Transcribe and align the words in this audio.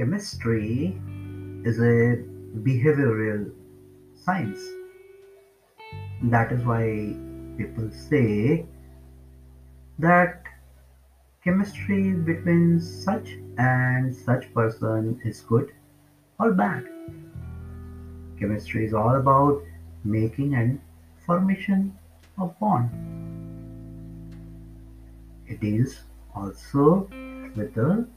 Chemistry 0.00 0.98
is 1.62 1.78
a 1.78 2.24
behavioral 2.66 3.52
science. 4.14 4.58
That 6.22 6.52
is 6.52 6.64
why 6.64 7.14
people 7.58 7.90
say 8.08 8.64
that 9.98 10.42
chemistry 11.44 12.14
between 12.14 12.80
such 12.80 13.36
and 13.58 14.16
such 14.16 14.54
person 14.54 15.20
is 15.22 15.42
good 15.42 15.70
or 16.38 16.52
bad. 16.52 16.88
Chemistry 18.38 18.86
is 18.86 18.94
all 18.94 19.16
about 19.16 19.62
making 20.02 20.54
and 20.54 20.80
formation 21.26 21.94
of 22.38 22.58
bond. 22.58 22.88
It 25.46 25.60
deals 25.60 26.00
also 26.34 27.06
with 27.54 27.74
the 27.74 28.08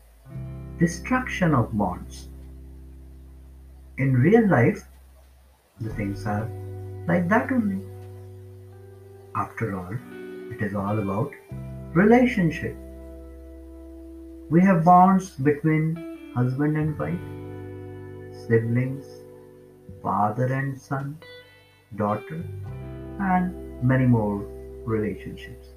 destruction 0.83 1.53
of 1.55 1.77
bonds. 1.77 2.27
In 3.97 4.15
real 4.21 4.45
life, 4.49 4.81
the 5.79 5.91
things 5.97 6.25
are 6.25 6.47
like 7.07 7.29
that 7.29 7.51
only. 7.57 7.81
After 9.43 9.67
all, 9.77 9.95
it 10.53 10.61
is 10.61 10.75
all 10.75 10.99
about 10.99 11.31
relationship. 11.93 12.75
We 14.49 14.59
have 14.61 14.83
bonds 14.83 15.29
between 15.49 16.31
husband 16.35 16.75
and 16.75 16.99
wife, 17.03 17.27
siblings, 18.45 19.05
father 20.01 20.47
and 20.53 20.77
son, 20.77 21.17
daughter, 21.95 22.43
and 23.31 23.81
many 23.81 24.05
more 24.05 24.39
relationships. 24.95 25.67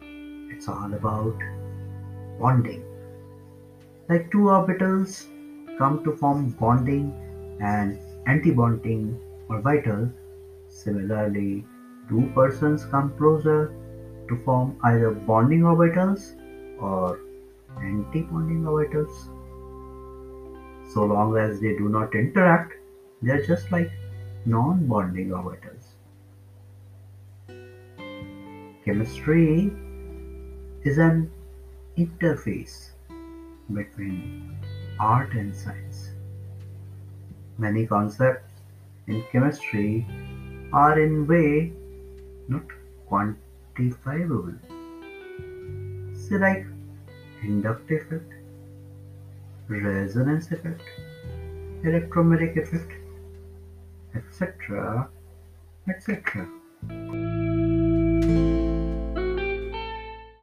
It's 0.00 0.66
all 0.76 0.94
about 0.94 1.36
bonding. 2.40 2.82
Like 4.10 4.28
two 4.32 4.46
orbitals 4.52 5.26
come 5.78 6.02
to 6.02 6.16
form 6.16 6.50
bonding 6.58 7.14
and 7.60 7.96
antibonding 8.26 9.16
orbital. 9.48 10.10
Similarly, 10.66 11.64
two 12.08 12.28
persons 12.34 12.84
come 12.86 13.14
closer 13.16 13.72
to 14.28 14.36
form 14.44 14.76
either 14.82 15.12
bonding 15.12 15.60
orbitals 15.60 16.34
or 16.80 17.20
antibonding 17.80 18.64
orbitals. 18.64 19.14
So 20.92 21.04
long 21.04 21.36
as 21.36 21.60
they 21.60 21.76
do 21.76 21.88
not 21.88 22.16
interact, 22.16 22.74
they 23.22 23.30
are 23.30 23.46
just 23.46 23.70
like 23.70 23.92
non-bonding 24.44 25.28
orbitals. 25.28 25.84
Chemistry 28.84 29.72
is 30.82 30.98
an 30.98 31.30
interface 31.96 32.90
between 33.74 34.56
art 34.98 35.32
and 35.32 35.54
science. 35.54 36.10
Many 37.58 37.86
concepts 37.86 38.50
in 39.06 39.24
chemistry 39.32 40.06
are 40.72 40.98
in 40.98 41.26
way 41.26 41.72
not 42.48 42.64
quantifiable. 43.10 44.58
Say 46.16 46.38
like 46.38 46.66
inductive 47.42 48.02
effect, 48.06 48.32
resonance 49.68 50.50
effect, 50.52 50.82
electromagnetic 51.84 52.56
effect, 52.56 52.92
etc. 54.14 55.08
etc. 55.88 56.48